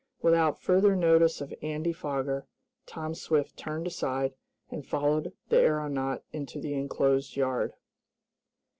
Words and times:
Without 0.23 0.59
further 0.59 0.95
notice 0.95 1.41
of 1.41 1.53
Andy 1.61 1.93
Foger, 1.93 2.47
Tom 2.87 3.13
Swift 3.13 3.55
turned 3.55 3.85
aside, 3.85 4.33
and 4.71 4.83
followed 4.83 5.31
the 5.49 5.59
aeronaut 5.59 6.23
into 6.33 6.59
the 6.59 6.73
enclosed 6.73 7.35
yard. 7.35 7.73